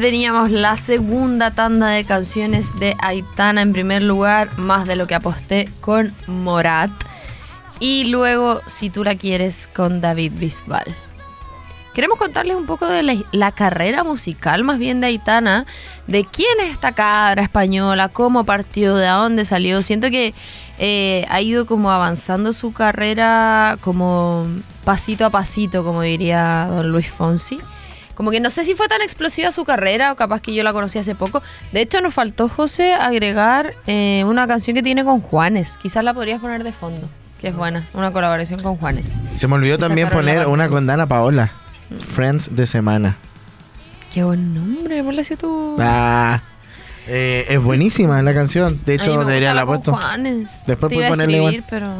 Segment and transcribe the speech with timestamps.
[0.00, 5.14] Teníamos la segunda tanda de canciones de Aitana en primer lugar, más de lo que
[5.14, 6.90] aposté con Morat.
[7.80, 10.84] Y luego, si tú la quieres, con David Bisbal.
[11.94, 15.64] Queremos contarles un poco de la, la carrera musical más bien de Aitana,
[16.06, 19.82] de quién es esta cabra española, cómo partió, de dónde salió.
[19.82, 20.34] Siento que
[20.78, 24.46] eh, ha ido como avanzando su carrera como
[24.84, 27.58] pasito a pasito, como diría don Luis Fonsi.
[28.16, 30.72] Como que no sé si fue tan explosiva su carrera o capaz que yo la
[30.72, 31.42] conocí hace poco.
[31.72, 35.76] De hecho, nos faltó, José, agregar eh, una canción que tiene con Juanes.
[35.76, 37.86] Quizás la podrías poner de fondo, que es buena.
[37.92, 39.14] Una colaboración con Juanes.
[39.34, 41.52] Se me olvidó también poner una con Dana Paola.
[42.00, 43.18] Friends de semana.
[44.14, 45.76] Qué buen nombre, ¿por si tú?
[45.78, 46.40] Ah,
[47.06, 48.80] eh, es buenísima la canción.
[48.86, 49.92] De hecho, debería la la puesto.
[49.92, 50.62] Juanes.
[50.66, 51.92] Después iba a ponerle escribir, pero...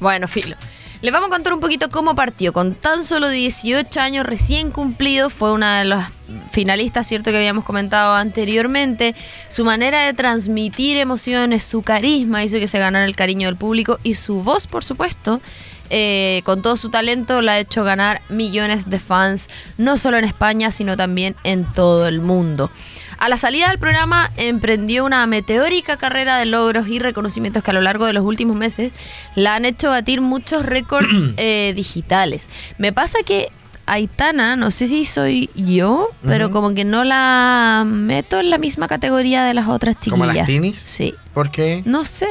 [0.00, 0.56] Bueno, filo.
[1.02, 2.52] Les vamos a contar un poquito cómo partió.
[2.52, 6.10] Con tan solo 18 años recién cumplidos, fue una de las
[6.52, 9.14] finalistas, cierto que habíamos comentado anteriormente.
[9.48, 13.98] Su manera de transmitir emociones, su carisma hizo que se ganara el cariño del público
[14.02, 15.40] y su voz, por supuesto.
[15.88, 20.24] eh, con todo su talento la ha hecho ganar millones de fans, no solo en
[20.24, 22.72] España, sino también en todo el mundo.
[23.18, 27.74] A la salida del programa emprendió una meteórica carrera de logros y reconocimientos que a
[27.74, 28.92] lo largo de los últimos meses
[29.34, 32.48] la han hecho batir muchos récords eh, digitales.
[32.78, 33.48] Me pasa que
[33.86, 38.88] Aitana, no sé si soy yo, pero como que no la meto en la misma
[38.88, 40.18] categoría de las otras chiquillas.
[40.18, 40.80] ¿Como las teenies?
[40.80, 41.14] Sí.
[41.32, 41.82] ¿Por qué?
[41.86, 42.26] No sé,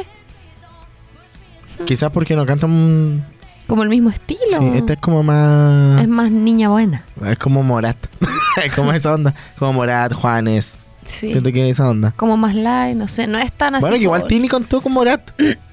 [1.84, 3.26] Quizás porque no cantan.
[3.66, 4.60] Como el mismo estilo.
[4.60, 6.02] Sí, esta es como más.
[6.02, 7.04] Es más niña buena.
[7.26, 7.98] Es como Morat.
[8.64, 9.34] es como esa onda.
[9.58, 10.78] Como Morat, Juanes.
[11.06, 11.32] Sí.
[11.32, 12.14] Siento que es esa onda.
[12.16, 13.82] Como más light, no sé, no es tan así.
[13.82, 15.22] bueno, que igual por- Tini contó con Morat.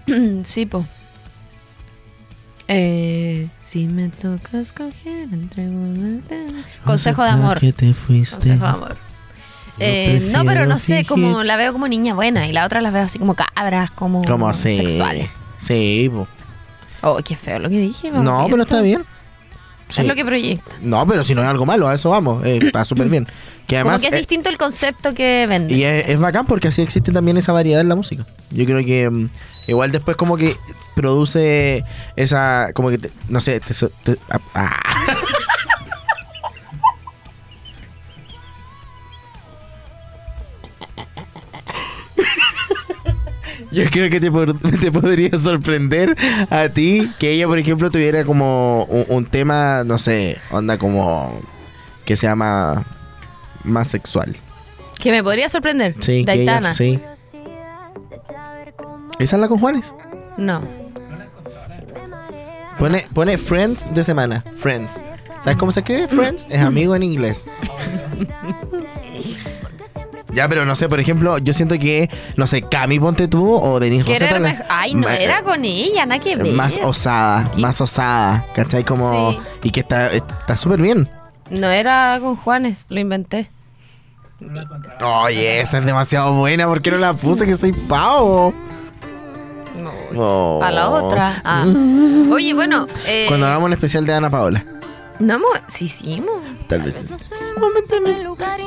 [0.45, 0.85] sí, po.
[2.69, 5.69] Eh, si me tocas coger entre
[6.85, 7.59] Consejo de amor.
[7.61, 8.37] Que te fuiste.
[8.37, 8.97] Consejo de amor.
[9.79, 11.07] Eh, no, pero no sé, fingir.
[11.09, 14.23] como la veo como niña buena y la otra las veo así como cabras, como,
[14.25, 14.75] Como así.
[14.75, 15.29] sexuales.
[15.59, 16.29] Sí, po.
[17.03, 18.11] Oh, qué feo lo que dije.
[18.11, 19.05] No, pero está bien.
[19.89, 20.75] Es lo que proyecta.
[20.81, 22.43] No, pero si no es algo malo, a eso vamos.
[22.47, 23.27] Eh, está súper bien.
[23.67, 24.01] Que Como además.
[24.03, 25.75] que es distinto el concepto que vende.
[25.75, 28.25] Y es, es bacán porque así existe también esa variedad en la música.
[28.51, 29.29] Yo creo que mm,
[29.69, 30.57] igual después como que
[30.95, 31.85] produce
[32.17, 33.75] esa, como que, te- no sé, te,
[34.05, 34.19] te-
[34.55, 34.81] ah,
[43.73, 44.31] Yo creo que te,
[44.81, 46.15] te podría sorprender
[46.51, 51.41] a ti que ella, por ejemplo, tuviera como un, un tema, no sé, onda como
[52.05, 52.85] que sea más,
[53.65, 54.37] más sexual.
[54.99, 55.97] Que me podría sorprender.
[56.01, 56.75] Sí, de que ella- Aitana.
[56.75, 57.01] sí.
[59.19, 59.95] ¿Esa es la con Juanes?
[60.37, 60.61] No.
[62.79, 64.43] Pone, pone Friends de semana.
[64.59, 65.05] Friends.
[65.41, 66.09] ¿Sabes cómo se escribe?
[66.09, 67.47] Friends es amigo en inglés.
[70.35, 73.79] Ya, pero no sé, por ejemplo, yo siento que, no sé, Cami ponte tú o
[73.79, 74.39] Denise Rosetta.
[74.39, 76.53] La- Ay, no era con ella, nada que ver.
[76.53, 78.83] Más osada, más osada, ¿cachai?
[78.85, 79.33] Como...
[79.33, 79.39] Sí.
[79.65, 81.09] Y que está está súper bien.
[81.51, 83.51] No era con Juanes, lo inventé.
[85.05, 87.47] Oye, esa es demasiado buena, ¿por qué no la puse?
[87.47, 88.55] Que soy pavo.
[90.17, 90.61] Oh.
[90.63, 91.41] A la otra.
[91.45, 91.65] Ah.
[92.31, 92.87] Oye, bueno.
[93.07, 94.65] Eh, Cuando hagamos un especial de Ana Paola.
[95.23, 95.51] No hemos.
[95.69, 96.43] Sí, hicimos.
[96.67, 96.97] Tal vez.
[97.13, 97.25] este.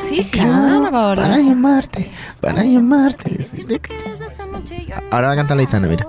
[0.02, 3.38] Sí, sí, Ana Para llamarte, para llamarte.
[5.12, 6.08] Ahora va a cantar la Itana, mira.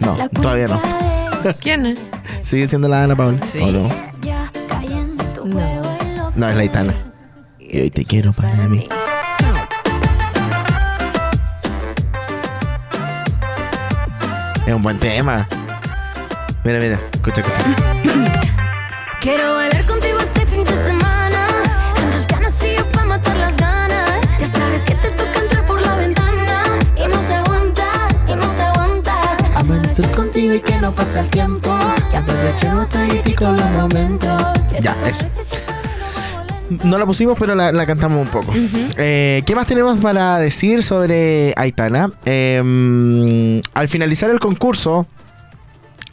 [0.00, 0.80] No, todavía no.
[1.60, 1.98] ¿Quién es?
[2.40, 3.44] ¿Sigue siendo la Ana Paola?
[3.44, 3.58] Sí.
[3.60, 3.88] ¿O no?
[4.80, 5.16] En
[6.36, 6.48] No.
[6.48, 6.94] es la Itana.
[7.58, 8.88] Y hoy te quiero para mí.
[14.66, 15.46] Es un buen tema.
[16.68, 17.94] Mira, mira, escucha, escucha.
[19.22, 21.46] Quiero bailar contigo este fin de semana.
[21.94, 24.20] Tantas ganas y yo pa' matar las ganas.
[24.38, 26.64] Ya sabes que te toca entrar por la ventana.
[26.94, 29.56] Y no te aguantas, y no te aguantas.
[29.56, 31.74] Amanecer contigo y que no pasa el tiempo.
[32.10, 32.86] Que aprovechemos
[33.38, 34.42] con los momentos.
[34.82, 35.26] Ya, eso.
[36.84, 38.52] No la pusimos, pero la, la cantamos un poco.
[38.98, 42.12] Eh, ¿Qué más tenemos para decir sobre Aitana?
[42.26, 45.06] Eh, al finalizar el concurso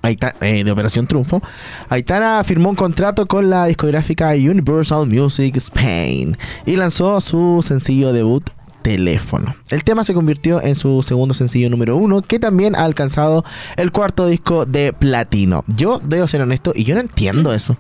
[0.07, 1.41] Eh, de Operación Triunfo,
[1.89, 8.47] Aitana firmó un contrato con la discográfica Universal Music Spain y lanzó su sencillo debut
[8.83, 9.55] Teléfono.
[9.69, 13.43] El tema se convirtió en su segundo sencillo número uno, que también ha alcanzado
[13.77, 15.63] el cuarto disco de platino.
[15.65, 17.77] Yo debo ser honesto y yo no entiendo eso.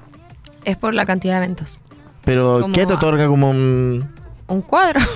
[0.63, 1.83] Es por la cantidad de ventas.
[2.23, 4.09] Pero, Como ¿qué te otorga como un...?
[4.47, 4.99] Un cuadro.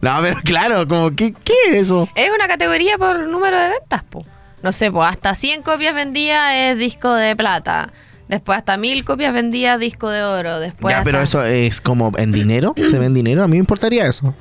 [0.00, 2.08] No, pero claro, como, ¿qué, qué es eso?
[2.14, 4.24] es una categoría por número de ventas, po.
[4.64, 7.92] No sé, pues hasta 100 copias vendidas es disco de plata.
[8.28, 10.58] Después hasta mil copias vendía disco de oro.
[10.58, 12.72] Después ya, pero eso es como en dinero.
[12.74, 13.42] ¿Se ve en dinero?
[13.42, 14.34] A mí me importaría eso.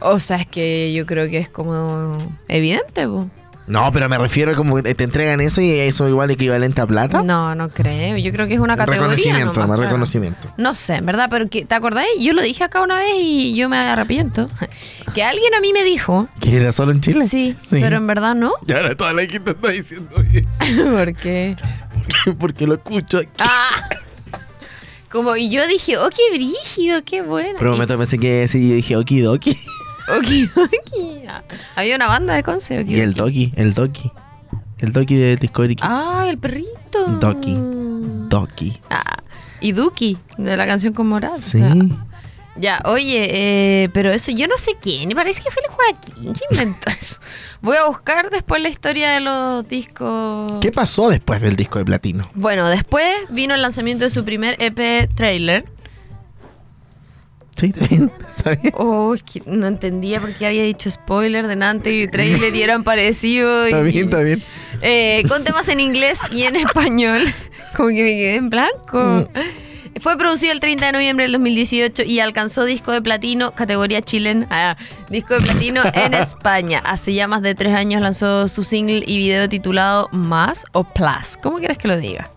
[0.00, 3.30] O sea, es que yo creo que es como evidente, po.
[3.72, 7.22] No, pero me refiero como que te entregan eso y eso igual equivalente a plata.
[7.22, 8.18] No, no creo.
[8.18, 9.02] Yo creo que es una Un categoría.
[9.08, 9.82] reconocimiento, nomás, más claro.
[9.90, 10.54] reconocimiento.
[10.58, 12.10] No sé, en verdad, pero que, ¿te acordáis?
[12.20, 14.48] Yo lo dije acá una vez y yo me arrepiento.
[15.14, 16.28] Que alguien a mí me dijo.
[16.40, 17.26] ¿Que era solo en Chile?
[17.26, 18.52] Sí, pero en verdad no.
[18.66, 20.90] Y ahora toda la gente está diciendo eso.
[20.96, 21.56] Porque.
[22.38, 23.30] Porque lo escucho aquí.
[23.38, 23.88] ¡Ah!
[25.10, 27.56] Como, y yo dije, oh, qué brígido, qué bueno.
[27.58, 29.58] Pero un momento pensé que sí, yo dije okidoki.
[30.28, 31.22] Y- Okidoki.
[31.76, 34.10] Había una banda de Conce, Y el Doki, el Doki.
[34.78, 35.76] El Doki de Discovery.
[35.80, 37.06] Ah, el perrito.
[37.20, 37.56] Doki.
[38.28, 38.80] Doki.
[38.90, 39.18] Ah,
[39.60, 41.38] y Duki, de la canción con Morat.
[41.40, 41.60] Sí.
[41.62, 41.74] Ah.
[42.54, 46.34] Ya, oye, eh, pero eso yo no sé quién, me parece que fue el Joaquín
[46.34, 47.16] que inventó eso.
[47.62, 50.52] Voy a buscar después la historia de los discos.
[50.60, 52.28] ¿Qué pasó después del disco de platino?
[52.34, 55.64] Bueno, después vino el lanzamiento de su primer EP trailer.
[57.56, 58.10] Sí, está bien.
[58.36, 58.74] Está bien.
[58.76, 62.82] Oh, es que no entendía por qué había dicho spoiler delante y trailer y eran
[62.84, 63.66] parecidos.
[63.66, 64.42] Está bien, está bien.
[64.80, 67.20] Eh, con temas en inglés y en español.
[67.76, 69.28] Como que me quedé en blanco.
[70.00, 74.46] Fue producido el 30 de noviembre del 2018 y alcanzó disco de platino, categoría chilen,
[74.50, 74.76] ah,
[75.10, 76.80] disco de platino en España.
[76.84, 81.36] Hace ya más de tres años lanzó su single y video titulado Más o Plus.
[81.40, 82.30] ¿Cómo quieres que lo diga?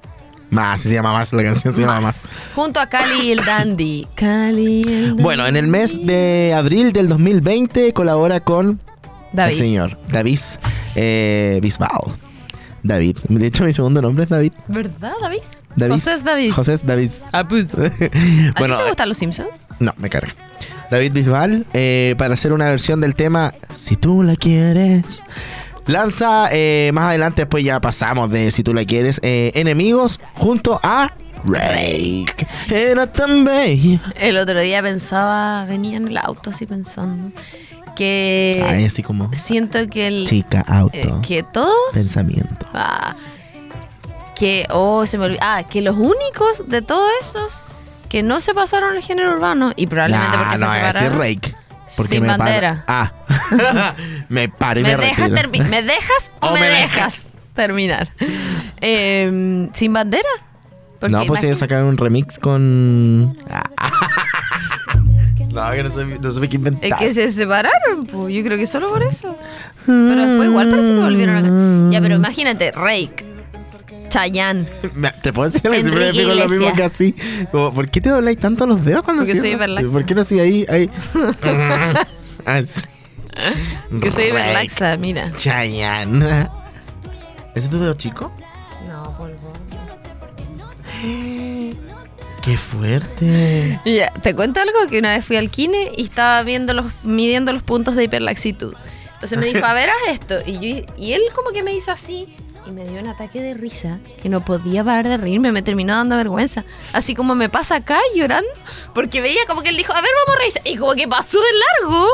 [0.56, 2.30] Más, se llama más, la canción se llama más.
[2.56, 4.08] Junto a Cali y el Dandy.
[4.16, 5.24] Cali y el Dandy.
[5.24, 8.80] Bueno, en el mes de abril del 2020 colabora con
[9.34, 9.52] David.
[9.52, 10.40] el señor David
[10.96, 11.90] eh, Bisbal.
[12.84, 13.18] David.
[13.28, 14.54] De hecho, mi segundo nombre es David.
[14.70, 15.42] ¿Verdad, David?
[15.76, 15.94] David.
[15.94, 16.52] José es David.
[16.54, 17.12] José es David.
[17.34, 17.78] Ah, pues.
[17.80, 19.50] ¿A ti te gustan los Simpsons?
[19.80, 20.34] no, me carga.
[20.90, 25.24] David Bisbal, eh, para hacer una versión del tema Si tú la quieres.
[25.88, 30.80] Lanza eh, más adelante, después ya pasamos de Si tú la quieres, eh, Enemigos junto
[30.82, 31.14] a
[31.46, 32.48] Rake.
[32.72, 34.00] Era tan bella.
[34.16, 37.32] El otro día pensaba, venía en el auto así pensando,
[37.96, 40.26] que Ay, así como siento que el...
[40.26, 40.98] chica auto.
[40.98, 41.76] eh, que todos...
[41.94, 42.66] Pensamiento.
[42.74, 43.16] Ah,
[44.36, 44.66] que...
[44.72, 45.40] Oh, se me olvidó.
[45.44, 47.64] Ah, que los únicos de todos esos
[48.10, 51.42] que no se pasaron al género urbano y probablemente Nah, porque no, se separaron...
[51.96, 52.84] Porque Sin me paro- bandera.
[52.88, 53.12] Ah.
[54.30, 55.66] me paro y ¿Me, me, dejas retiro.
[55.70, 58.12] ¿Me dejas o, O me me dejas terminar?
[58.82, 60.30] Eh, ¿Sin bandera?
[61.00, 63.38] Porque No, pues ellos sacaron un remix con.
[65.54, 66.86] no, que no sé, no sé qué inventar.
[66.92, 68.34] Es que se separaron, pues.
[68.34, 69.38] Yo creo que solo por eso.
[69.86, 71.92] Pero después igual parece que volvieron a...
[71.92, 73.24] Ya, pero imagínate, Rake,
[74.16, 74.66] Chayanne.
[75.22, 77.16] Te puedo decir que siempre me en lo mismo que así.
[77.52, 79.92] Como, ¿Por qué te dobláis tanto los dedos cuando Porque soy hiperlaxa.
[79.92, 80.66] ¿Por qué no así ahí?
[80.70, 80.90] ahí?
[82.48, 82.82] Ah, sí.
[84.02, 85.32] Que soy relaxa, mira.
[85.36, 86.48] Chayanne.
[87.56, 88.32] ¿Ese es tu dedo chico?
[88.88, 89.52] No, polvo.
[92.44, 93.82] ¡Qué fuerte!
[93.84, 97.52] Ya, te cuento algo que una vez fui al kine y estaba viendo los, midiendo
[97.52, 98.76] los puntos de hiperlaxitud.
[99.16, 100.36] Entonces me dijo, a ver, haz esto.
[100.46, 102.36] Y, yo, y él como que me hizo así
[102.68, 105.96] y me dio un ataque de risa que no podía parar de reírme, me terminó
[105.96, 106.64] dando vergüenza.
[106.94, 108.50] Así como me pasa acá llorando,
[108.94, 110.62] porque veía como que él dijo, a ver, vamos a reírse.
[110.66, 112.08] Y como que pasó de largo,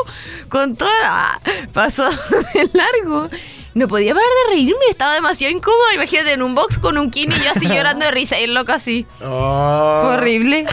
[0.48, 1.40] con toda...
[1.72, 2.08] Pasó
[2.54, 3.28] de largo.
[3.74, 5.94] No podía parar de reírme, estaba demasiado incómoda.
[5.94, 8.54] Imagínate en un box con un kine y yo así llorando de risa y el
[8.54, 9.06] loco así.
[9.24, 10.12] Oh.
[10.12, 10.66] Horrible.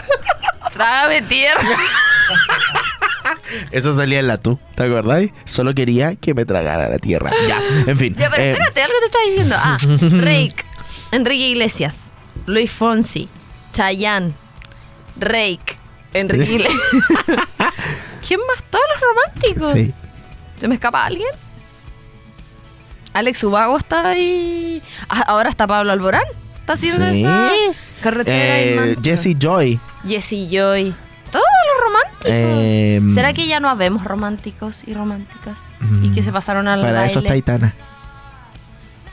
[0.72, 1.62] Trágame tierra.
[3.70, 5.24] Eso salía en la tú, ¿te acordás?
[5.44, 7.30] Solo quería que me tragara la tierra.
[7.48, 8.14] Ya, en fin.
[8.18, 9.56] Ya, pero eh, espérate, algo te estaba diciendo.
[9.58, 9.76] Ah,
[10.24, 10.64] Rake,
[11.12, 12.10] Enrique Iglesias,
[12.46, 13.28] Luis Fonsi,
[13.72, 14.32] Chayanne,
[15.18, 15.76] Rake,
[16.14, 16.80] Enrique Iglesias.
[18.26, 18.62] ¿Quién más?
[18.70, 19.72] Todos los románticos.
[19.72, 19.94] sí.
[20.60, 21.28] ¿Se me escapa alguien?
[23.12, 24.82] Alex Ubago está ahí.
[25.08, 26.22] Ah, ahora está Pablo Alborán.
[26.60, 27.20] Está haciendo Sí.
[27.22, 27.50] esa
[28.02, 28.60] carretera.
[28.60, 28.96] Eh.
[29.02, 29.80] Jesse Joy.
[30.06, 30.94] Jesse Joy.
[31.32, 31.44] Todos
[31.80, 32.26] románticos.
[32.32, 35.58] Eh, ¿Será que ya no habemos románticos y románticas?
[36.02, 37.06] Y que se pasaron al Para baile.
[37.10, 37.74] eso está Aitana.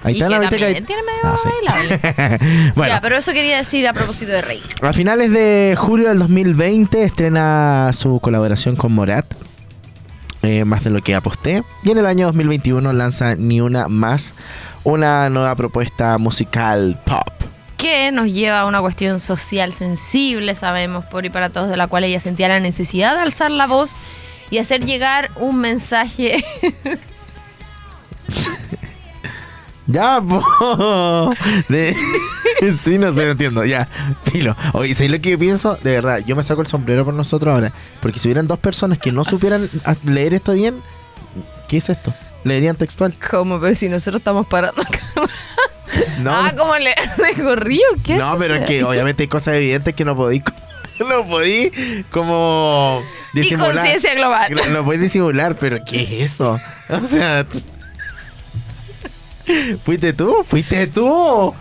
[0.04, 1.50] Aitana, y que también tiene medio Ah, sí.
[1.66, 2.72] bailable.
[2.76, 4.62] bueno, Ya, pero eso quería decir a propósito de Rake.
[4.82, 9.26] a finales de julio del 2020 estrena su colaboración con Morat.
[10.44, 11.64] eh, más de lo que aposté.
[11.84, 14.36] Y en el año 2021 lanza Ni Una Más,
[14.84, 17.28] una nueva propuesta musical pop.
[17.78, 21.88] Que nos lleva a una cuestión social sensible, sabemos, por y para todos, de la
[21.88, 24.00] cual ella sentía la necesidad de alzar la voz
[24.50, 26.44] y hacer llegar un mensaje.
[29.90, 31.34] Ya, po.
[31.70, 31.96] De-
[32.84, 33.64] sí, no sé, no entiendo.
[33.64, 33.88] Ya,
[34.30, 34.54] filo.
[34.74, 35.78] Oye, ¿sabes lo que yo pienso?
[35.82, 37.72] De verdad, yo me saco el sombrero por nosotros ahora.
[38.02, 39.70] Porque si hubieran dos personas que no supieran
[40.04, 40.76] leer esto bien,
[41.70, 42.14] ¿qué es esto?
[42.44, 43.18] Leerían textual.
[43.32, 45.00] Como, pero si nosotros estamos parando acá.
[46.20, 46.94] No, Ah, como le
[47.36, 48.16] de corrido, ¿qué?
[48.16, 50.42] no, pero es que obviamente hay cosas evidentes que no podí.
[51.00, 51.72] No podí
[52.10, 53.04] como
[53.36, 53.72] Y disimular.
[53.76, 54.52] conciencia global.
[54.72, 56.60] Lo a disimular, pero ¿qué es eso?
[56.90, 57.46] O sea.
[59.86, 60.44] ¿Fuiste tú?
[60.44, 61.54] ¿Fuiste tú?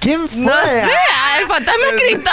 [0.00, 0.38] ¿Quién fue?
[0.42, 0.82] No sé,
[1.40, 2.30] el fantasma escrito.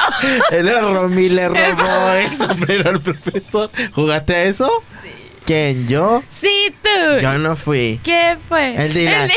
[0.51, 3.71] El Romy le robó el sombrero al profesor.
[3.93, 4.83] ¿Jugaste a eso?
[5.01, 5.09] Sí.
[5.45, 5.87] ¿Quién?
[5.87, 6.23] ¿Yo?
[6.29, 7.19] Sí, tú.
[7.21, 7.99] Yo no fui.
[8.03, 8.75] ¿Qué fue?
[8.83, 9.29] El Dylan.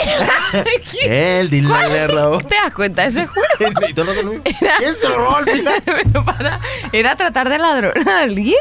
[0.90, 1.40] ¿Qué?
[1.40, 2.38] Él, Dylan le robó.
[2.40, 3.48] ¿Te das cuenta de ese juego?
[3.88, 4.42] Y lo.
[4.42, 5.74] ¿Quién se robó al final?
[5.84, 6.58] Pero para,
[6.92, 8.56] era tratar de ladrón a alguien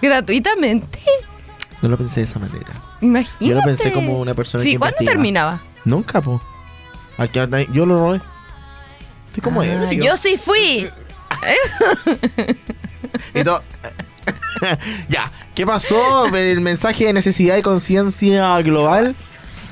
[0.00, 1.00] gratuitamente.
[1.82, 2.70] No lo pensé de esa manera.
[3.00, 3.44] Imagínate.
[3.46, 5.12] Yo lo pensé como una persona Sí, que ¿cuándo investiga.
[5.12, 5.60] terminaba?
[5.84, 6.40] Nunca, po.
[7.18, 7.40] Aquí,
[7.72, 8.20] yo lo robé.
[9.28, 10.88] Estoy como Ah, yo sí fui.
[13.34, 13.62] Y todo-
[15.08, 16.26] ya, ¿qué pasó?
[16.34, 19.14] El mensaje de necesidad y conciencia global.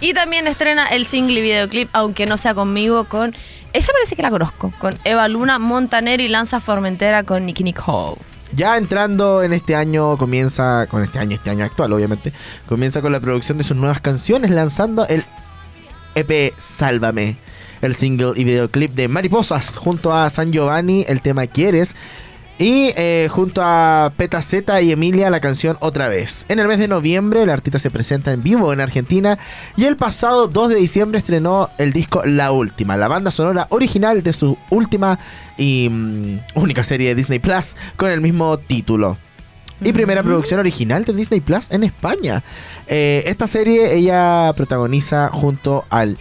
[0.00, 3.34] Y también estrena el single y videoclip, aunque no sea conmigo, con.
[3.72, 4.72] Esa parece que la conozco.
[4.78, 8.20] Con Eva Luna, Montaner y Lanza Formentera con Nicky Nicole.
[8.52, 12.32] Ya entrando en este año, comienza, con este año, este año actual obviamente,
[12.68, 15.24] comienza con la producción de sus nuevas canciones, lanzando el
[16.14, 17.36] EP Sálvame,
[17.80, 21.96] el single y videoclip de Mariposas, junto a San Giovanni, el tema Quieres,
[22.58, 26.46] y eh, junto a Peta Z y Emilia la canción Otra vez.
[26.48, 29.38] En el mes de noviembre el artista se presenta en vivo en Argentina
[29.76, 34.22] y el pasado 2 de diciembre estrenó el disco La Última, la banda sonora original
[34.22, 35.18] de su última
[35.58, 39.16] y mm, única serie de Disney Plus con el mismo título.
[39.80, 42.42] Y primera producción original de Disney Plus en España.
[42.86, 46.16] Eh, esta serie ella protagoniza junto al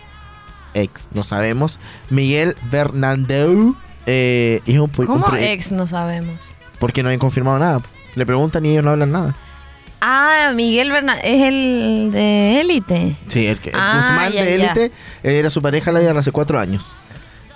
[0.74, 3.76] ex, no sabemos, Miguel Bernandeu.
[4.06, 6.36] Eh, es un, pu- un ¿Cómo ex no sabemos?
[6.80, 7.82] Porque no han confirmado nada.
[8.16, 9.36] Le preguntan y ellos no hablan nada.
[10.02, 13.16] Ah, Miguel Bernal es el de Élite.
[13.28, 14.56] Sí, el, que, Ah, Guzmán ya, de.
[14.56, 14.92] Élite
[15.24, 16.86] era su pareja la hace cuatro años.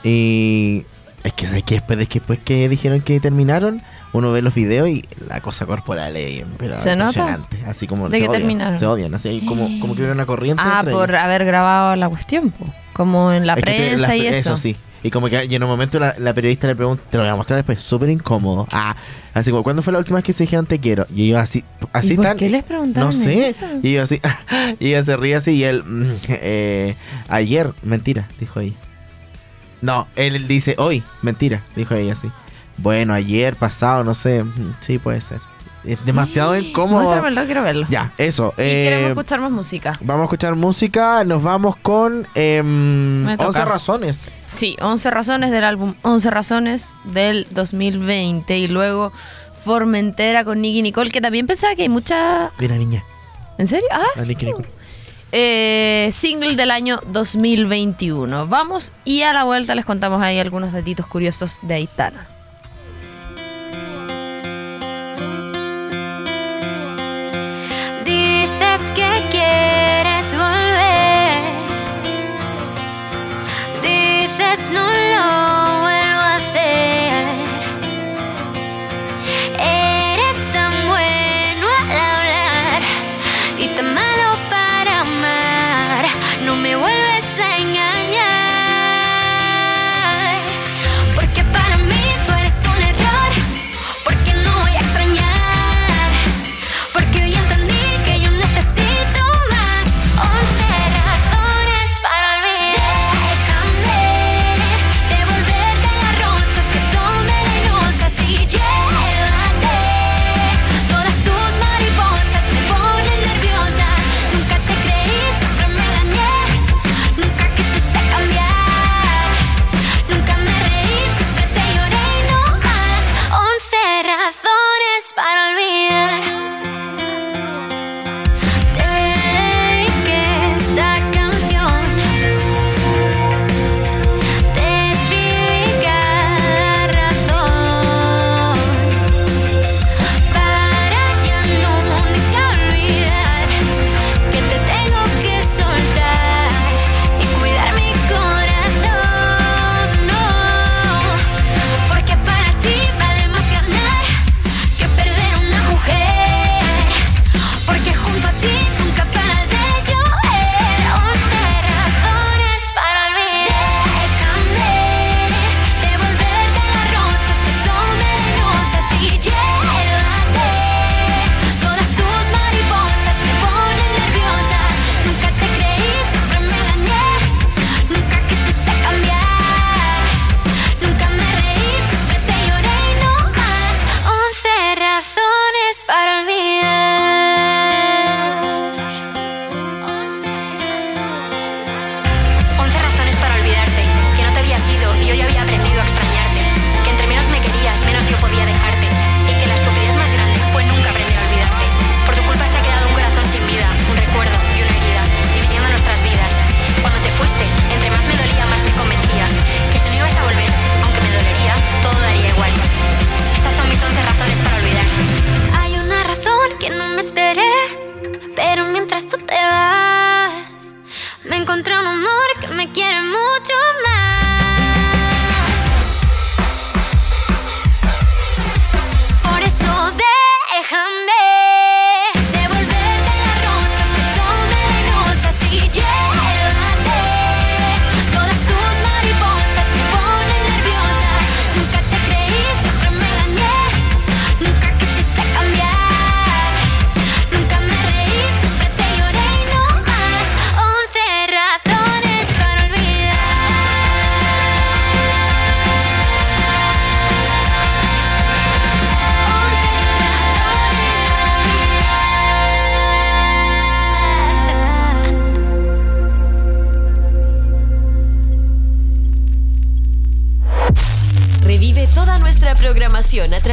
[0.04, 0.86] Y
[1.24, 1.75] es que, ¿sabes qué?
[1.75, 3.82] después, de que, después que dijeron que terminaron,
[4.13, 7.10] uno ve los videos y la cosa corporal es pero ¿Se nota?
[7.20, 7.58] impresionante.
[7.68, 8.80] Así como ¿De se odian, terminaron?
[8.80, 10.63] Se odian, así como, como que hubiera una corriente.
[10.66, 11.22] Ah, por ellos.
[11.22, 12.66] haber grabado la cuestión, po.
[12.94, 14.56] como en la Es que te- prensa la- y eso.
[14.56, 14.77] sí.
[15.04, 17.32] Y como que y en un momento la, la periodista le pregunta, te lo voy
[17.32, 18.68] a mostrar después, súper incómodo.
[18.72, 18.96] Ah,
[19.34, 21.06] así como, ¿cuándo fue la última vez que se dijeron te quiero?
[21.16, 21.63] Y ellos así,
[21.94, 22.38] así ¿Y por tan.
[22.38, 23.48] qué les preguntaron No sé.
[23.48, 23.66] eso?
[23.84, 24.20] Y ella así,
[24.80, 26.96] y ella se ríe así y él, mm, eh,
[27.30, 28.75] ayer, mentira, dijo ella.
[29.82, 32.30] No, él dice hoy, mentira, dijo ella así.
[32.77, 35.39] Bueno, ayer, pasado, no sé, mm, sí puede ser.
[35.88, 37.03] Es demasiado incómodo.
[37.03, 37.88] Muéstramelo, quiero verlo.
[37.89, 38.53] Ya, eso.
[38.58, 39.94] Y eh, queremos escuchar más música.
[40.01, 43.48] Vamos a escuchar música, nos vamos con em, Me toca.
[43.48, 44.29] 11 razones.
[44.50, 49.12] Sí, 11 razones del álbum 11 razones del 2020 y luego
[49.63, 52.51] Formentera con Nicky Nicole, que también pensaba que hay mucha...
[52.60, 53.03] Mira, niña,
[53.58, 53.88] ¿En serio?
[53.91, 54.36] Ah, sí.
[54.36, 54.65] Nicole.
[55.32, 58.48] Eh, single del año 2021.
[58.48, 62.37] Vamos y a la vuelta les contamos ahí algunos datitos curiosos de Aitana.
[68.77, 71.41] Que quieres volver.
[73.81, 74.87] Dices no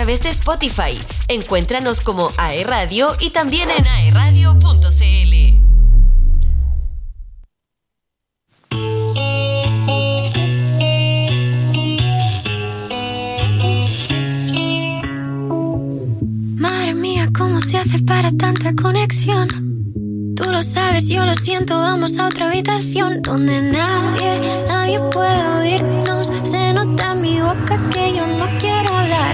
[0.05, 1.01] través de Spotify.
[1.29, 4.85] Encuéntranos como AERadio y también en aeradio.cl.
[16.61, 19.49] Madre mía, ¿cómo se hace para tanta conexión?
[20.37, 26.31] Tú lo sabes, yo lo siento, vamos a otra habitación donde nadie, nadie puede oírnos.
[26.43, 29.34] Se nota en mi boca que yo no quiero hablar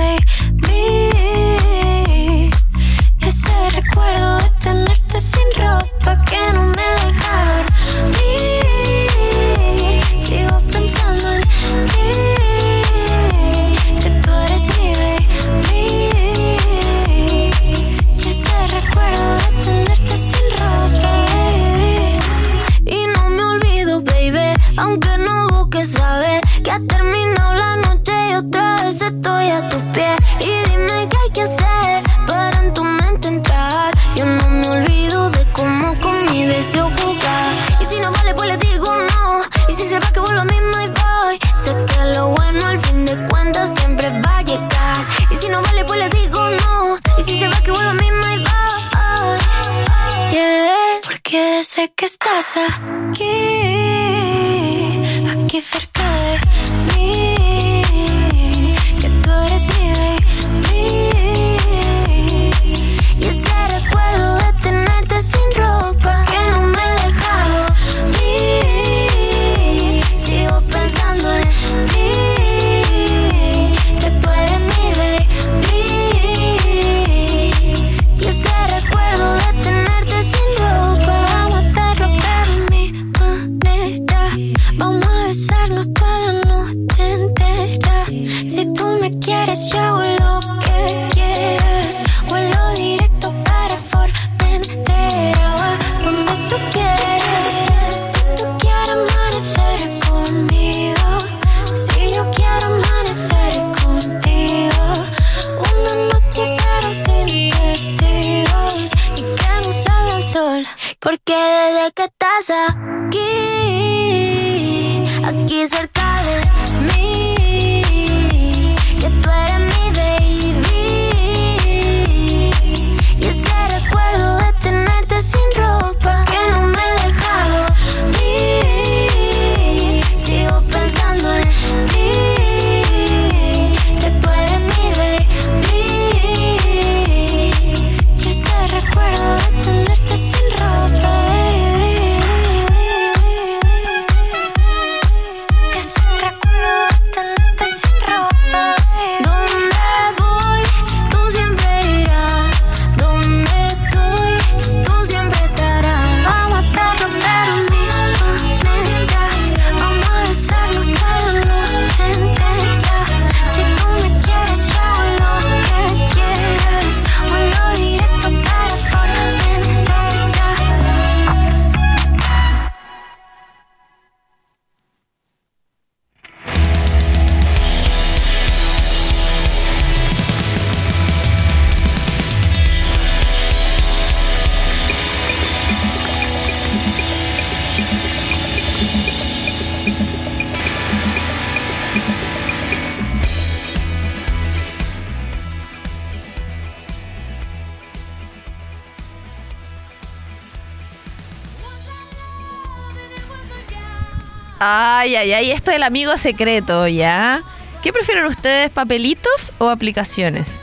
[205.21, 207.41] ay, ay, esto del amigo secreto, ¿ya?
[207.83, 210.61] ¿Qué prefieren ustedes, papelitos o aplicaciones?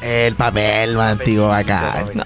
[0.00, 2.04] El papel, más antiguo acá.
[2.14, 2.24] No.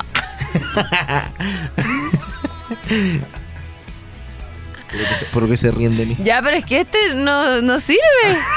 [5.32, 6.16] ¿Por qué se ríen de mí?
[6.22, 8.02] Ya, pero es que este no, no sirve.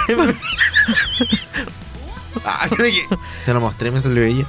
[2.46, 2.68] Ah,
[3.42, 4.46] se lo mostré, me salió ella.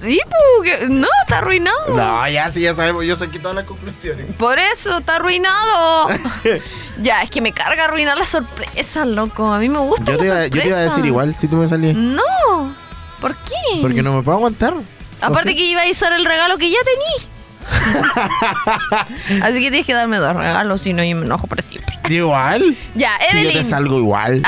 [0.00, 0.20] Sí,
[0.56, 1.94] porque no, está arruinado.
[1.94, 3.04] No, ya sí, ya sabemos.
[3.04, 4.26] Yo saqué todas las conclusiones.
[4.36, 6.08] Por eso, está arruinado.
[7.02, 9.52] ya, es que me carga arruinar las sorpresas, loco.
[9.52, 11.56] A mí me gusta Yo te, iba, yo te iba a decir igual si tú
[11.56, 11.94] me salías.
[11.96, 12.74] No.
[13.20, 13.80] ¿Por qué?
[13.82, 14.74] Porque no me puedo aguantar.
[15.20, 17.30] Aparte que iba a usar el regalo que ya tení.
[19.42, 21.94] Así que tienes que darme dos regalos, si no yo me enojo para siempre.
[22.08, 22.74] Igual.
[22.94, 23.64] Ya, Si yo te Evelyn.
[23.64, 24.42] salgo igual.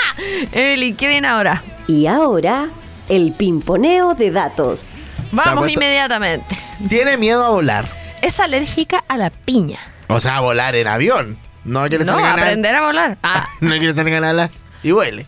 [0.52, 1.62] Evelyn, ¿qué viene ahora?
[1.86, 2.68] Y ahora,
[3.08, 4.90] el pimponeo de datos.
[5.32, 6.56] Vamos inmediatamente.
[6.88, 7.86] Tiene miedo a volar.
[8.22, 9.78] Es alérgica a la piña.
[10.08, 11.36] O sea, volar en avión.
[11.64, 12.40] No quiere No, salgan alas.
[12.44, 13.18] aprender a volar.
[13.22, 14.66] Ah, No quiere salgan alas.
[14.82, 15.26] Y huele.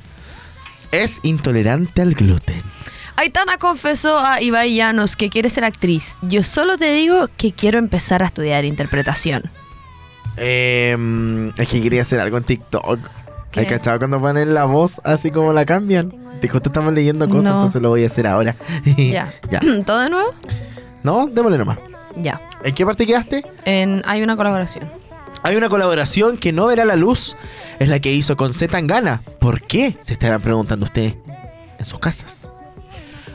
[0.93, 2.63] Es intolerante al gluten.
[3.17, 6.17] Aitana confesó a Ibai Llanos que quiere ser actriz.
[6.23, 9.43] Yo solo te digo que quiero empezar a estudiar interpretación.
[10.37, 10.97] Eh,
[11.57, 13.01] es que quería hacer algo en TikTok.
[13.57, 13.61] ¿Qué?
[13.61, 16.13] ¿Hay cachado cuando ponen la voz así como la cambian?
[16.41, 17.57] Te justo estamos leyendo cosas, No.
[17.57, 18.55] entonces lo voy a hacer ahora.
[18.97, 19.33] Ya.
[19.51, 19.61] ya.
[19.87, 20.31] ¿Todo de nuevo?
[21.03, 21.79] No, démosle nomás.
[22.17, 22.41] Ya.
[22.65, 23.43] ¿En qué parte quedaste?
[23.65, 24.89] En- hay una colaboración.
[25.43, 27.37] Hay una colaboración que no verá la luz.
[27.79, 29.23] Es la que hizo con Z Tangana.
[29.39, 29.97] ¿Por qué?
[30.01, 31.15] Se estarán preguntando ustedes
[31.79, 32.51] en sus casas.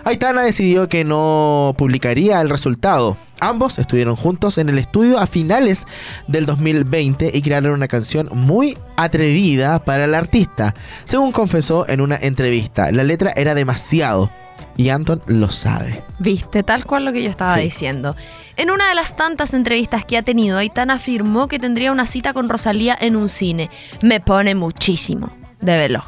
[0.04, 3.18] Aitana decidió que no publicaría el resultado.
[3.40, 5.86] Ambos estuvieron juntos en el estudio a finales
[6.28, 10.74] del 2020 y crearon una canción muy atrevida para el artista.
[11.04, 14.30] Según confesó en una entrevista, la letra era demasiado.
[14.78, 16.02] Y Anton lo sabe.
[16.20, 17.62] Viste, tal cual lo que yo estaba Sí.
[17.62, 18.16] diciendo.
[18.58, 22.34] En una de las tantas entrevistas que ha tenido, Aitana afirmó que tendría una cita
[22.34, 23.70] con Rosalía en un cine.
[24.02, 26.04] Me pone muchísimo de velo.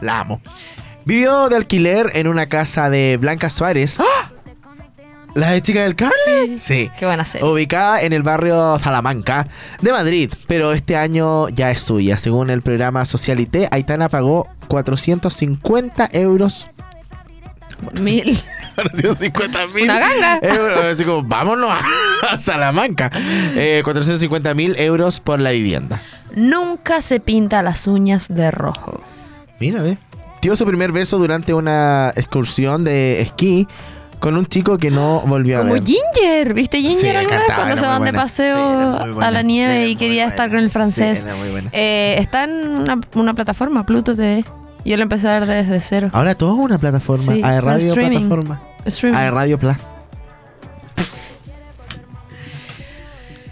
[0.00, 0.40] La amo.
[1.08, 3.96] Vivió de alquiler en una casa de Blanca Suárez.
[5.34, 6.58] ¿La de chica del cable?
[6.58, 6.90] Sí.
[6.98, 7.42] ¿Qué van a hacer?
[7.42, 9.48] Ubicada en el barrio Salamanca
[9.80, 12.18] de Madrid, pero este año ya es suya.
[12.18, 16.68] Según el programa Socialité, Aitana pagó 450 euros.
[17.98, 18.38] Mil.
[18.74, 20.38] 450 mil Una ganga.
[20.42, 20.84] euros.
[20.92, 21.70] Así como, vámonos
[22.30, 23.10] a Salamanca.
[23.14, 26.00] Eh, 450 mil euros por la vivienda.
[26.34, 29.00] Nunca se pinta las uñas de rojo.
[29.58, 29.96] Mira, ve.
[30.42, 33.66] Dio su primer beso durante una excursión de esquí
[34.20, 35.84] con un chico que no volvió Como a ver.
[35.84, 39.26] Ginger, ¿viste Ginger Sí, alguna vez cuando se van de paseo Sí, buena.
[39.26, 40.30] a la nieve y quería buena.
[40.30, 41.20] estar con el francés?
[41.28, 41.68] Sí.
[41.72, 44.44] Eh, está en una, una plataforma, Pluto TV.
[44.84, 46.10] Yo lo empecé a ver desde cero.
[46.12, 47.32] Ahora todo es una plataforma.
[47.32, 48.60] Sí, a Radio plataforma.
[48.86, 49.16] Streaming.
[49.18, 49.76] A Radio Plus.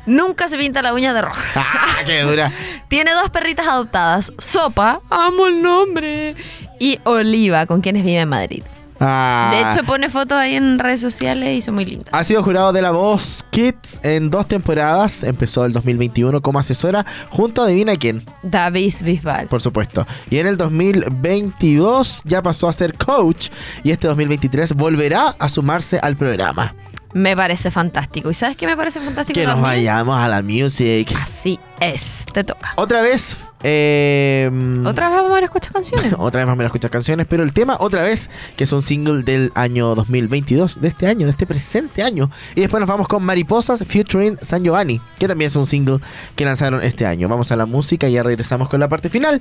[0.06, 1.40] Nunca se pinta la uña de rojo.
[1.54, 2.52] ¡Ah, qué dura!
[2.88, 6.34] Tiene dos perritas adoptadas, Sopa, amo el nombre,
[6.78, 8.62] y Oliva, con quienes vive en Madrid.
[8.98, 9.50] Ah.
[9.52, 12.08] De hecho, pone fotos ahí en redes sociales y son muy lindas.
[12.12, 15.22] Ha sido jurado de La Voz Kids en dos temporadas.
[15.22, 19.48] Empezó el 2021 como asesora junto a Divina quién, David Bisbal.
[19.48, 20.06] por supuesto.
[20.30, 23.48] Y en el 2022 ya pasó a ser coach.
[23.84, 26.74] Y este 2023 volverá a sumarse al programa.
[27.16, 28.30] Me parece fantástico.
[28.30, 29.40] ¿Y sabes qué me parece fantástico?
[29.40, 29.70] Que nos también?
[29.72, 31.14] vayamos a la music.
[31.18, 32.74] Así es, te toca.
[32.76, 33.38] Otra vez.
[33.62, 34.50] eh,
[34.84, 36.14] ¿Otra vez vamos a ver escuchar canciones?
[36.18, 39.22] Otra vez vamos a escuchar canciones, pero el tema otra vez, que es un single
[39.22, 42.30] del año 2022, de este año, de este presente año.
[42.54, 46.00] Y después nos vamos con Mariposas featuring San Giovanni, que también es un single
[46.36, 47.28] que lanzaron este año.
[47.28, 49.40] Vamos a la música y ya regresamos con la parte final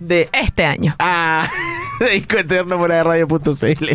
[0.00, 0.28] de...
[0.32, 0.96] Este año.
[0.98, 1.48] Ah,
[2.00, 3.86] de Disco Eterno por la radio.cl.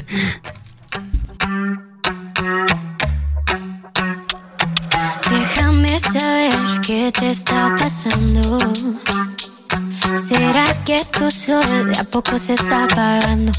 [5.98, 8.60] Déjame saber qué te está pasando.
[10.14, 13.52] ¿Será que tu sol de a poco se está apagando?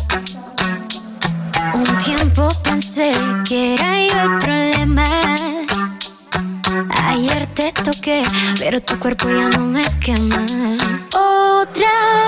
[1.75, 3.13] Un tiempo pensé
[3.45, 5.05] que era yo el problema.
[7.09, 8.23] Ayer te toqué,
[8.61, 10.47] pero tu cuerpo ya no me quema.
[11.15, 12.28] Otra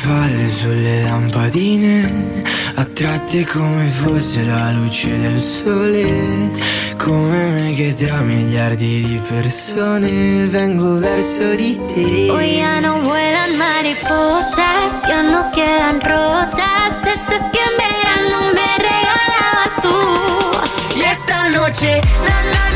[0.00, 2.42] farfalle sulle lampadine,
[2.76, 6.50] attratte come fosse la luce del sole.
[6.96, 12.30] Come me che tra miliardi di persone vengo verso di te.
[12.30, 18.68] Hoy ya no vuelan mariposas, ya no quedan rosas, de esas que en verano me
[18.88, 20.98] regalabas tú.
[20.98, 22.69] Y esta noche, na na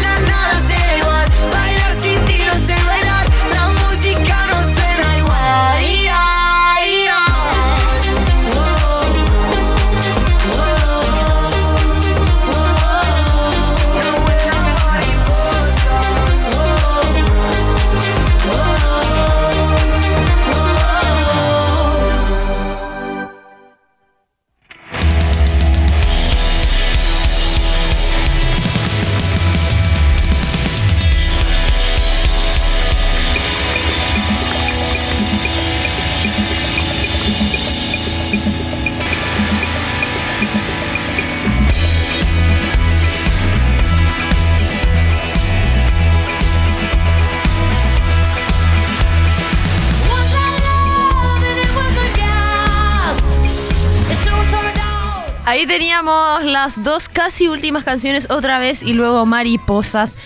[55.46, 60.16] Ahí teníamos las dos casi últimas canciones otra vez y luego Mariposas.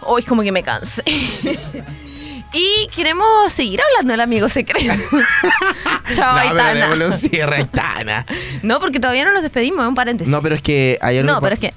[0.00, 1.02] Hoy como que me cansé.
[2.52, 4.92] y queremos seguir hablando del amigo secreto.
[6.12, 6.72] Chao, No, pero Aitana.
[6.80, 8.26] démosle un cierre Aitana.
[8.62, 10.32] No, porque todavía no nos despedimos, es un paréntesis.
[10.32, 11.72] No, pero es que algo No, pero es que.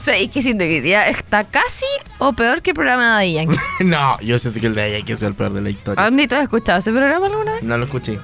[0.00, 1.86] sí, es que siento que día está casi
[2.18, 3.58] o peor que el programa de Yankee.
[3.84, 6.04] No, yo siento que el de que es el peor de la historia.
[6.04, 7.62] Andy, ¿tú has escuchado ese programa alguna vez?
[7.62, 8.18] No lo escuché.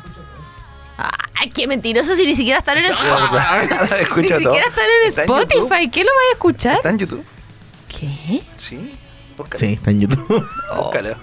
[1.45, 3.69] Ay, qué mentiroso si ni siquiera están en Spotify.
[3.69, 4.55] Ni Escucha todo.
[4.55, 5.49] siquiera están en Está en YouTube.
[5.51, 5.91] Spotify.
[5.91, 6.77] ¿Qué lo vais a escuchar?
[6.77, 7.25] ¿Está en YouTube?
[7.89, 8.43] ¿Qué?
[8.57, 8.95] Sí.
[9.37, 9.59] Búscalo.
[9.59, 10.49] Sí, está en YouTube.
[10.77, 11.17] Búscalo.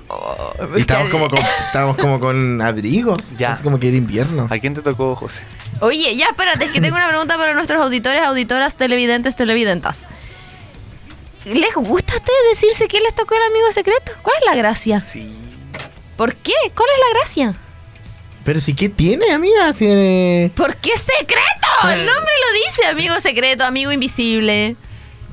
[0.77, 3.35] Y estamos como con, estamos como con abrigos.
[3.37, 3.53] Ya.
[3.53, 4.47] Así como que de invierno.
[4.51, 5.41] ¿A quién te tocó, José?
[5.79, 10.05] Oye, ya espérate, es que tengo una pregunta para nuestros auditores, auditoras, televidentes, televidentas.
[11.45, 14.11] ¿Les gusta a ustedes decirse que les tocó el amigo secreto?
[14.21, 14.99] ¿Cuál es la gracia?
[14.99, 15.35] Sí.
[16.15, 16.53] ¿Por qué?
[16.75, 17.55] ¿Cuál es la gracia?
[18.43, 19.71] Pero sí, ¿qué tiene, amiga?
[19.73, 21.91] Si, eh, ¿Por qué secreto?
[21.93, 24.75] El nombre lo dice, amigo secreto, amigo invisible.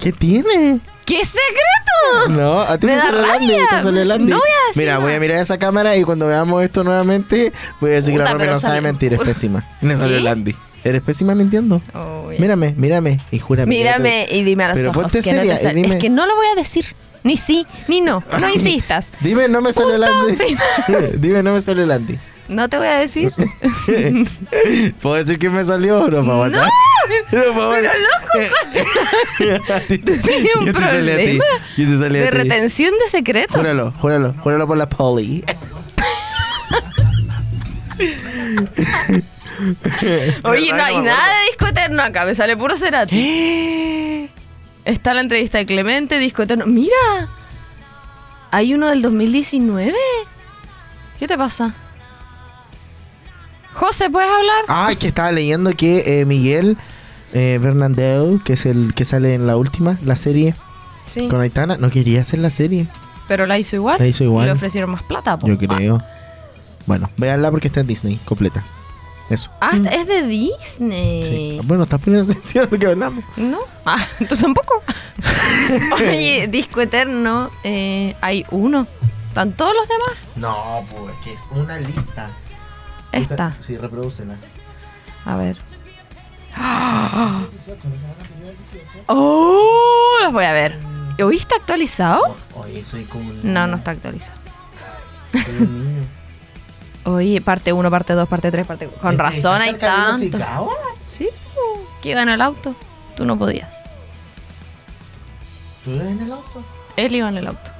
[0.01, 0.81] ¿Qué tiene?
[1.07, 2.29] ¿Qué secreto?
[2.31, 3.67] No, a ti Me te da salió el Andy, rabia.
[3.71, 4.31] te salió Andy.
[4.31, 5.05] No voy a decir Mira, nada.
[5.05, 8.25] voy a mirar esa cámara y cuando veamos esto nuevamente, voy a decir que la
[8.27, 9.65] Puta, Romy no sabe salió- mentir, es pésima.
[9.81, 10.21] Me salió ¿Sí?
[10.21, 10.55] el Andy.
[10.85, 11.81] ¿Eres pésima mintiendo?
[11.95, 12.31] Oh.
[12.39, 13.75] Mírame, mírame y júrame.
[13.75, 15.11] Mírame te- y dime a los Pero ojos.
[15.13, 15.75] que no te seria y sale.
[15.83, 16.85] dime- Es que no lo voy a decir.
[17.25, 18.23] Ni sí, ni no.
[18.39, 19.13] No insistas.
[19.21, 20.37] Dime, no me salió el Punto Andy.
[20.37, 21.11] final.
[21.21, 22.19] Dime, no me salió el Andy.
[22.49, 23.33] No te voy a decir.
[25.03, 29.83] ¿Puedo decir que me salió o no, para No, pero loco.
[29.89, 31.39] Tenía un Yo te salí a ti.
[31.77, 32.37] Yo te salí a de ti.
[32.37, 33.57] retención de secretos.
[33.57, 35.45] Júralo, júralo, júralo por la poli.
[40.45, 44.31] Oye, no hay nada de disco eterno acá, me sale puro Cerati.
[44.85, 46.67] Está la entrevista de Clemente, disco eterno.
[46.67, 47.29] Mira,
[48.51, 49.95] hay uno del 2019.
[51.19, 51.75] ¿Qué te pasa?
[53.79, 54.65] José, ¿puedes hablar?
[54.69, 56.77] Ay, que estaba leyendo que eh, Miguel
[57.33, 60.55] eh, Bernardeu, que es el que sale en la última, la serie
[61.07, 61.29] Sí.
[61.29, 62.87] con Aitana, no quería hacer la serie.
[63.29, 63.97] Pero la hizo igual.
[63.99, 64.45] La hizo igual.
[64.45, 65.37] Y le ofrecieron más plata.
[65.39, 65.47] po.
[65.47, 66.03] Yo creo.
[66.87, 68.65] Bueno, véanla porque está en Disney, completa.
[69.31, 69.51] Eso.
[69.61, 71.23] Ah, es de Disney.
[71.25, 71.61] Sí.
[71.65, 73.25] Bueno, estás poniendo atención a lo que hablamos.
[73.37, 73.59] ¿No?
[73.87, 74.83] Ah, tú tampoco.
[75.97, 78.87] Oye, Disco Eterno, eh, hay uno.
[79.29, 80.19] ¿Están todos los demás?
[80.37, 82.29] No, pues que es una lista.
[83.23, 83.57] Esta.
[83.61, 84.35] Sí, reproducela.
[85.25, 85.57] A ver.
[89.07, 90.19] ¡Oh!
[90.23, 90.79] Las voy a ver.
[91.23, 92.37] ¿Hoy está actualizado?
[92.55, 94.39] Oye, soy como No, no está actualizado.
[95.33, 96.07] soy un niño.
[97.05, 98.87] Oye, parte 1, parte 2, parte 3, parte...
[98.87, 100.71] Con ¿Te- razón te hay tanto.
[101.05, 101.29] Sí,
[102.03, 102.75] que iba en el auto.
[103.17, 103.73] Tú no podías.
[105.85, 106.63] ¿Tú eres en el auto?
[106.97, 107.71] Él iba en el auto.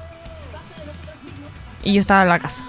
[1.83, 2.65] Y yo estaba en la casa.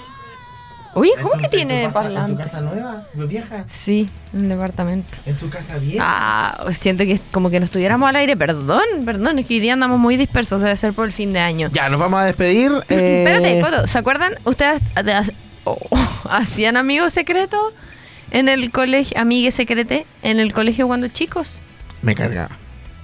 [0.94, 2.33] Oye, ¿cómo ¿En que tu- en tu tiene casa- ¿En parlante?
[2.33, 3.03] tu casa nueva?
[3.14, 3.64] ¿Muy vieja?
[3.66, 5.18] Sí, en el departamento.
[5.24, 6.05] ¿En tu casa vieja?
[6.07, 8.37] Ah, siento que es como que no estuviéramos al aire.
[8.37, 10.61] Perdón, perdón, es que hoy día andamos muy dispersos.
[10.61, 11.70] Debe ser por el fin de año.
[11.72, 12.72] Ya, nos vamos a despedir.
[12.88, 14.35] eh, Espérate, Coto, ¿se acuerdan?
[14.44, 14.83] ¿Ustedes
[15.64, 15.79] oh,
[16.31, 17.72] hacían amigos secretos
[18.33, 21.62] en el colegio, amigues secrete, en el colegio cuando chicos?
[22.03, 22.57] Me cargaba.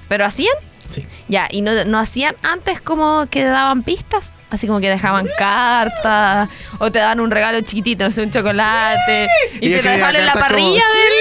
[0.08, 0.54] ¿Pero hacían?
[0.88, 1.04] Sí.
[1.28, 4.32] Ya, ¿y no, no hacían antes como que daban pistas?
[4.48, 9.28] Así como que dejaban cartas o te daban un regalo chiquitito, no sé, un chocolate
[9.60, 11.12] y, Y te lo dejaban en la cartas como- parrilla del...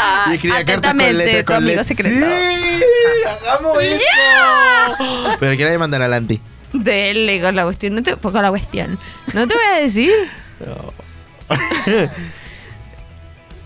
[0.00, 1.86] Ah, Y escribía cartas con tu con letras.
[1.86, 2.26] secreto.
[2.26, 2.82] ¡Sí!
[3.28, 5.36] ¡Hagamos eso!
[5.38, 6.40] Pero ¿qué le voy a mandar adelante?
[6.72, 8.98] Dele con la cuestión, no te, con la cuestión.
[9.34, 10.12] No te voy a decir.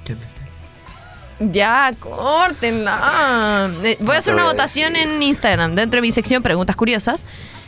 [0.05, 1.53] ¿Qué te sale?
[1.53, 3.71] Ya, córtenla.
[3.85, 7.25] Eh, voy a hacer una votación en Instagram dentro de mi sección Preguntas Curiosas.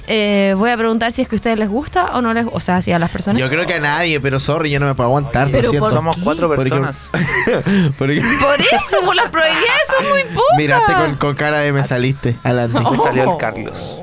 [0.06, 2.60] Eh, voy a preguntar si es que a ustedes les gusta o no les O
[2.60, 3.40] sea, si a las personas.
[3.40, 5.48] Yo creo que a nadie, pero sorry, yo no me puedo aguantar.
[5.50, 5.84] Pero lo siento.
[5.86, 6.22] ¿por Somos qué?
[6.22, 7.10] cuatro personas.
[7.98, 10.58] Porque- Por eso, por las probabilidades son muy pocas.
[10.58, 12.78] Miraste con, con cara de me saliste, adelante.
[12.90, 13.98] Me salió el Carlos.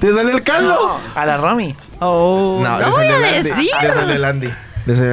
[0.00, 0.78] ¿Te salió el Carlos?
[1.14, 1.74] A la Romy.
[2.00, 3.68] Oh, no, le voy a decir.
[3.82, 4.48] Le salió el Andy.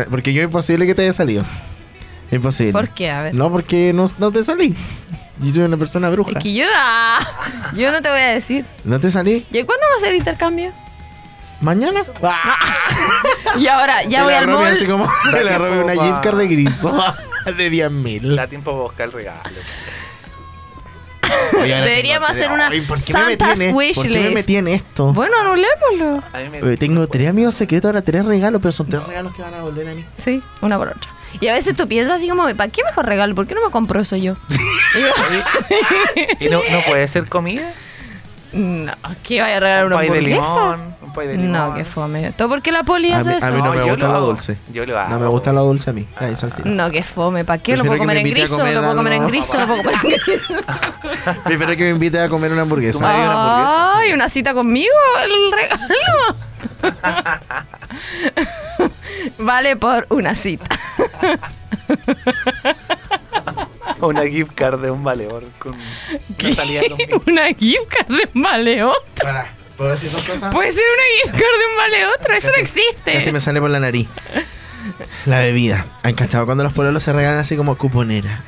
[0.09, 1.43] Porque yo imposible que te haya salido.
[2.31, 2.71] Imposible.
[2.71, 3.11] ¿Por qué?
[3.11, 3.35] A ver.
[3.35, 4.75] No, porque no, no te salí.
[5.39, 6.31] Yo soy una persona bruja.
[6.37, 8.65] Es que yo no, yo no te voy a decir.
[8.83, 9.45] ¿No te salí?
[9.51, 10.71] ¿Y cuándo va a ser el intercambio?
[11.61, 12.01] ¿Mañana?
[12.23, 12.57] ¡Ah!
[13.57, 14.65] Y ahora, ya voy al mall.
[14.65, 16.93] así como la robé una gift card de griso
[17.57, 18.35] de 10 mil.
[18.35, 19.49] Da tiempo para buscar el regalo.
[21.53, 25.13] Deberíamos hacer una ¿por qué Santa's wish ¿por qué me metí en esto?
[25.13, 26.23] Bueno, anulémoslo.
[26.33, 29.53] A Oye, tengo tres amigos secretos, ahora tres regalos, pero son tres regalos que van
[29.53, 30.05] a volver a mí.
[30.17, 31.14] Sí, una por otra.
[31.39, 33.35] Y a veces tú piensas así como, ¿para qué mejor regalo?
[33.35, 34.35] ¿Por qué no me compro eso yo?
[34.95, 35.07] Y yo,
[36.39, 37.73] ¿Y no, no puede ser comida?
[38.53, 40.53] no, ¿qué vaya a regalar un una pay de hamburguesa?
[40.53, 40.95] limón.
[41.01, 41.51] Un pay de limón.
[41.51, 42.31] No, qué fome.
[42.31, 43.47] ¿Todo porque la poli hace eso?
[43.47, 44.57] a mí no, No, me gusta lo la dulce.
[44.71, 45.09] Yo lo hago.
[45.09, 46.07] No me gusta la dulce a mí.
[46.17, 46.69] Ahí saltito.
[46.69, 47.43] No, qué fome.
[47.43, 47.75] ¿Para qué?
[47.75, 49.27] Lo Prefiero puedo que comer me en invite a griso, comer lo puedo comer en
[49.27, 50.53] griso, lo puedo comer en griso.
[51.43, 52.99] Prefiero que me invite a comer una hamburguesa.
[52.99, 53.97] madre una hamburguesa.
[53.99, 56.35] Ay, una cita conmigo, el regalo.
[59.37, 60.67] vale por una cita.
[64.01, 66.81] Una gift card de un valedor con una salida
[67.25, 69.01] una gift card de un vale otro.
[69.21, 69.47] Para,
[69.77, 70.53] ¿puedo decir dos cosas?
[70.53, 73.31] Puede ser una gift card de un vale otro, eso no Casi existe.
[73.31, 74.07] me sale por la nariz.
[75.25, 75.85] La bebida.
[76.03, 78.43] ¿Han cachado cuando los pololos se regalan así como cuponera?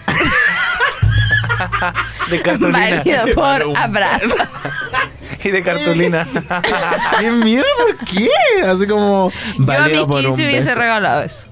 [2.30, 3.02] De cartulina.
[3.04, 4.36] Válido por abrazo.
[5.48, 6.28] Y de cartulina.
[7.20, 7.68] ¡Qué mierda!
[7.78, 8.30] ¿Por qué?
[8.66, 10.80] Así como Yo a mis por un 15 hubiese beso.
[10.80, 11.48] regalado eso.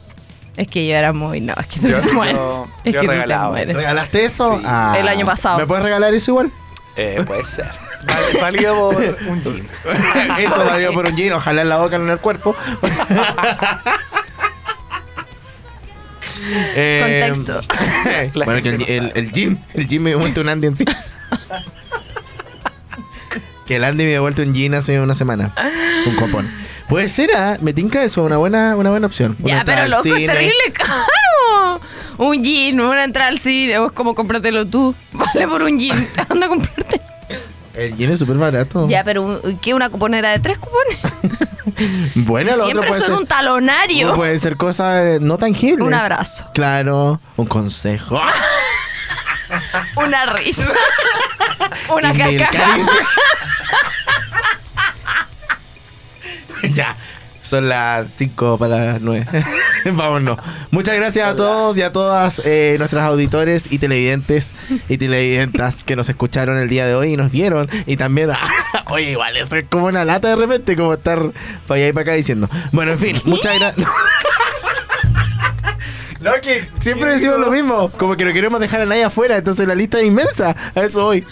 [0.57, 1.41] Es que yo era muy.
[1.41, 2.35] No, es que tú Yo- te mueres.
[2.37, 3.75] yo- es yo que tú te regalaba mueres.
[3.75, 4.57] ¿Regalaste eso?
[4.57, 4.63] Sí.
[4.65, 4.95] Ah.
[4.99, 5.57] El año pasado.
[5.59, 6.51] ¿Me puedes regalar eso igual?
[6.97, 7.65] Eh, puede ser.
[8.05, 8.95] Val- Válido por
[9.27, 9.67] un jean.
[10.39, 12.55] eso válido por un jean, ojalá en la boca, no en el cuerpo.
[16.47, 17.61] Eh, Contexto.
[18.33, 20.85] La bueno, que el, el, el jean, el jean me dio un Andy en sí.
[23.65, 25.51] Que el Andy me dio vuelto un jean hace una semana.
[26.05, 26.49] Un copón.
[26.87, 27.57] Puede ser, ¿ah?
[27.61, 29.35] me tinca eso, una buena, una buena opción.
[29.39, 31.81] Una Ya, pero loco, es terrible caro.
[32.17, 34.93] Un jean, una entrada al cine, o es como comprártelo tú.
[35.11, 36.07] Vale por un jean.
[36.29, 37.01] Anda a comprarte.
[37.73, 38.87] El jean es súper barato.
[38.87, 39.73] Ya, pero ¿qué?
[39.73, 40.97] ¿Una cuponera de tres cupones?
[42.15, 44.13] Bueno, Si lo otro siempre puede son ser, un talonario.
[44.13, 45.85] puede ser cosas eh, no tangibles.
[45.85, 46.45] Un abrazo.
[46.53, 48.21] Claro, un consejo.
[49.95, 50.71] Una risa.
[51.89, 52.77] una carcajada.
[56.73, 56.95] ya,
[57.41, 59.25] son las 5 para las 9.
[59.93, 60.39] Vámonos.
[60.71, 64.55] Muchas gracias a todos y a todas eh, nuestros auditores y televidentes
[64.89, 67.69] y televidentas que nos escucharon el día de hoy y nos vieron.
[67.85, 68.31] Y también,
[68.87, 71.19] oye, igual, eso es como una lata de repente, como estar
[71.67, 72.49] para allá y para acá diciendo.
[72.71, 73.87] Bueno, en fin, muchas gracias.
[76.25, 77.89] No, que siempre decimos lo mismo.
[77.91, 79.37] Como que no queremos dejar a nadie afuera.
[79.37, 80.55] Entonces la lista es inmensa.
[80.75, 81.23] A eso voy.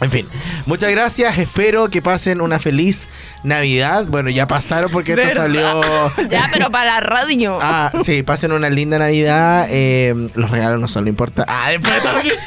[0.00, 0.28] En fin,
[0.66, 1.36] muchas gracias.
[1.38, 3.08] Espero que pasen una feliz
[3.42, 4.04] Navidad.
[4.06, 5.42] Bueno, ya pasaron porque esto ¿Verdad?
[5.42, 6.28] salió.
[6.30, 7.58] Ya, pero para la radio.
[7.60, 9.66] Ah, sí, pasen una linda Navidad.
[9.68, 11.50] Eh, los regalos no son lo importante.
[11.52, 12.38] Ah, después de todo lo que-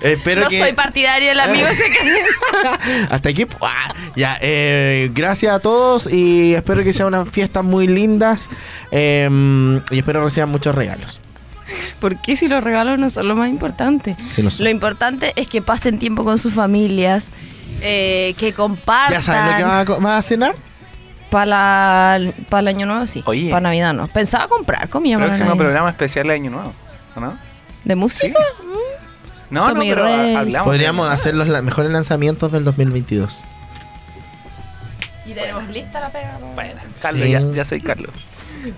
[0.00, 0.58] Espero no que.
[0.58, 2.28] soy partidario del amigo secreto.
[3.10, 3.44] Hasta aquí.
[3.44, 3.94] ¡buah!
[4.16, 8.50] Ya, eh, gracias a todos y espero que sean unas fiestas muy lindas.
[8.90, 9.28] eh,
[9.90, 11.20] y espero reciban muchos regalos.
[12.00, 14.16] ¿Por qué si los regalos no son lo más importante?
[14.30, 17.32] Sí, lo importante es que pasen tiempo con sus familias,
[17.80, 19.14] eh, que compartan.
[19.14, 20.54] ¿Ya saben lo que van a, cenar?
[21.30, 23.22] Para el año nuevo, sí.
[23.26, 23.50] Oye.
[23.50, 24.06] Para Navidad no.
[24.08, 25.64] Pensaba comprar comida para Próximo Navidad.
[25.64, 26.72] programa especial de Año Nuevo,
[27.16, 27.36] ¿o ¿no?
[27.84, 28.38] ¿De música?
[28.38, 28.74] No,
[29.54, 30.34] no, Tommy pero Rey.
[30.34, 30.66] a- hablamos.
[30.66, 33.44] Podríamos hacer los la- mejores lanzamientos del 2022.
[35.26, 36.38] Y tenemos lista la pega.
[36.54, 37.30] Bueno, Carlos, Sí.
[37.30, 38.10] ya, ya soy Carlos.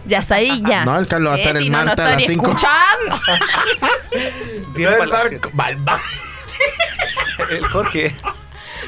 [0.06, 0.84] Ya está ahí, ya.
[0.84, 2.34] No, el Carlos va a Eh, estar si el no, no martes a las estoy
[2.36, 2.50] 5.
[2.52, 3.20] escuchando.
[4.76, 6.00] El barco- Balba.
[7.50, 8.14] El Jorge.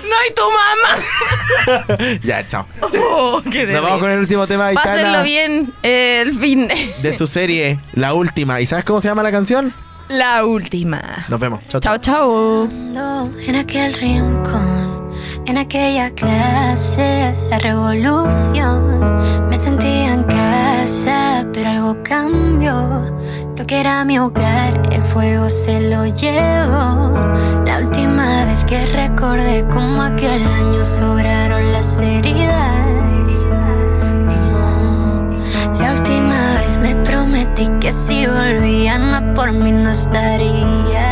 [0.02, 1.98] no, y tu mamá.
[2.22, 2.66] Ya, chao.
[2.80, 6.68] Oh, qué Nos vamos con el último tema de Pásenlo Aitana bien eh, el fin
[6.68, 8.60] de de su serie, la última.
[8.60, 9.72] ¿Y sabes cómo se llama la canción?
[10.08, 11.24] La última.
[11.28, 11.60] Nos vemos.
[11.68, 12.68] Chao, Chao, chao.
[13.46, 15.08] En aquel rincón,
[15.46, 19.16] en aquella clase, la revolución,
[19.48, 23.16] me sentía en casa, pero algo cambió.
[23.56, 27.12] Lo que era mi hogar, el fuego se lo llevó.
[27.66, 32.77] La última vez que recordé como aquel año sobraron las heridas.
[37.58, 41.07] Prometí que si volvían a por mí no estaría.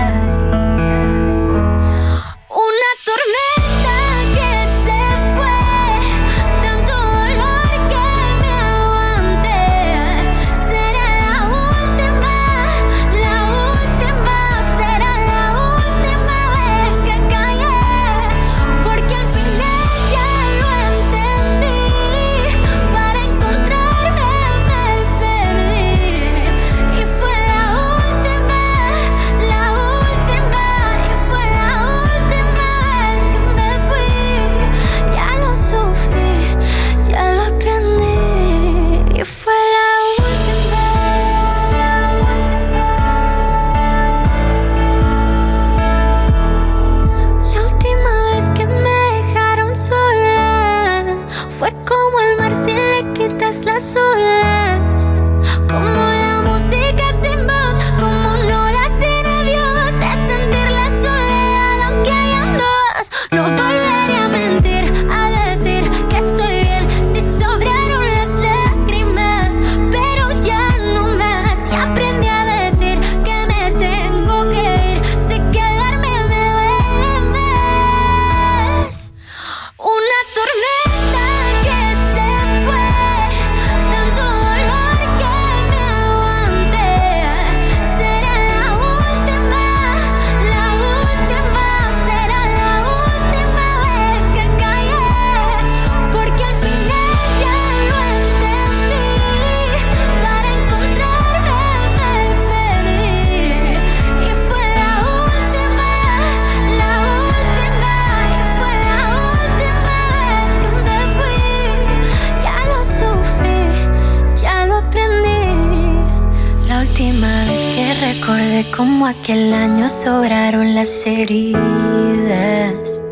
[118.57, 123.03] Recordé como aquel año sobraron las heridas.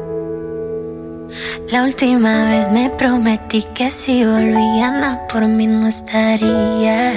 [1.71, 7.13] La última vez me prometí que si volvían a por mí no estaría.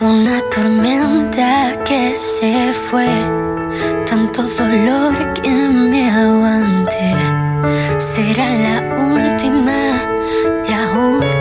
[0.00, 3.08] Una tormenta que se fue,
[4.06, 7.14] tanto dolor que me aguanté.
[7.98, 8.76] Será la
[9.12, 9.96] última,
[10.68, 11.33] la última,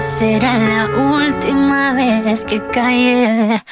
[0.00, 3.62] será la última vez que callé.